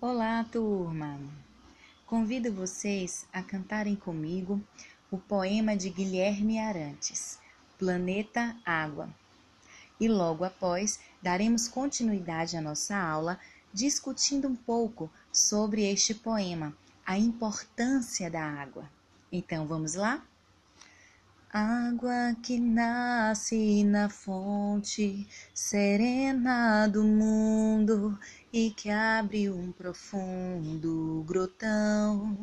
[0.00, 1.20] Olá, turma!
[2.04, 4.60] Convido vocês a cantarem comigo
[5.10, 7.38] o poema de Guilherme Arantes,
[7.78, 9.08] Planeta Água.
[10.00, 13.38] E logo após, daremos continuidade à nossa aula
[13.72, 16.76] discutindo um pouco sobre este poema,
[17.06, 18.90] a importância da água.
[19.30, 20.26] Então vamos lá?
[21.52, 28.16] Água que nasce na fonte serena do mundo
[28.52, 32.38] e que abre um profundo grotão.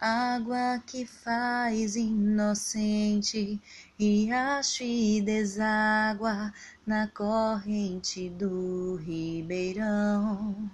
[0.00, 3.60] Água que faz inocente
[3.98, 6.54] riacho e deságua
[6.86, 10.70] na corrente do ribeirão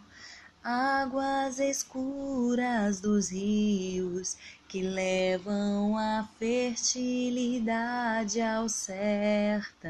[0.71, 4.37] águas escuras dos rios
[4.69, 9.89] que levam a fertilidade ao sertão.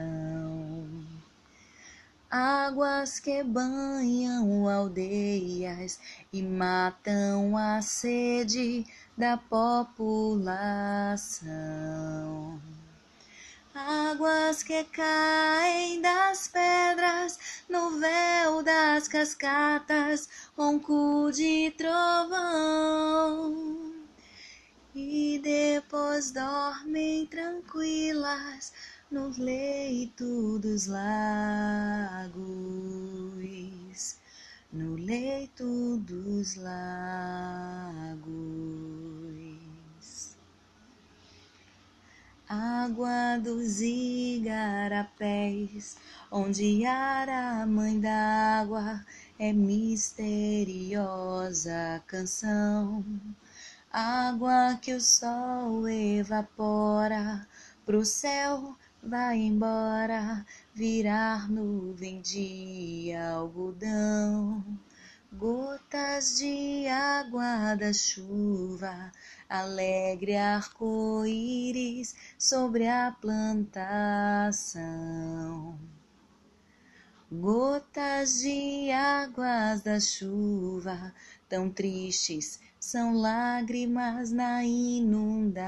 [2.31, 5.99] Águas que banham aldeias
[6.33, 10.39] e matam a sede da população.
[13.75, 17.37] Águas que caem das pedras
[17.69, 23.68] no véu das cascatas, ronco de trovão.
[25.39, 28.73] E depois dormem tranquilas
[29.09, 32.41] no leito dos lagos,
[34.73, 38.19] no leito dos lagos.
[42.49, 45.19] água dos igarapés,
[46.33, 49.07] onde Ara, mãe d'água,
[49.39, 50.83] é misteriosa
[52.09, 53.05] canção.
[53.91, 57.49] Água que o sol evapora,
[57.87, 60.45] pro céu vai embora,
[60.75, 64.65] virar nuvem de algodão.
[65.33, 69.13] Gotas de água da chuva
[69.49, 74.69] alegre arco-íris sobre a plantação.
[77.31, 81.15] Gotas de águas da chuva,
[81.49, 82.61] tão tristes,
[82.91, 85.59] são lágrimas na inundação.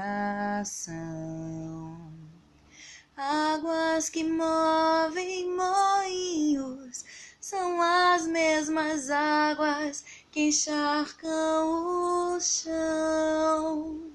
[3.15, 7.05] Águas que movem moinhos,
[7.39, 14.09] são as mesmas águas que encharcam o chão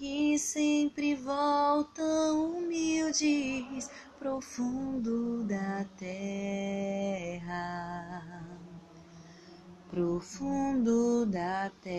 [0.00, 7.44] e sempre voltam humildes profundo da terra,
[9.94, 11.94] profundo da terra,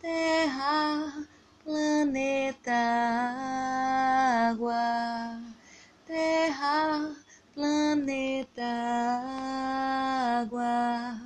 [0.00, 1.28] terra,
[1.62, 2.72] planeta,
[4.48, 5.38] água,
[6.06, 7.14] terra,
[7.54, 8.62] planeta,
[10.40, 11.20] água,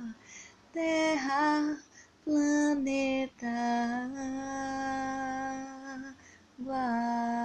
[0.73, 1.77] terra,
[2.25, 3.47] planeta,
[6.59, 7.42] água.